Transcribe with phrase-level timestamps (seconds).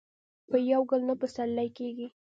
[0.49, 2.07] په یو ګل نه پسرلی کېږي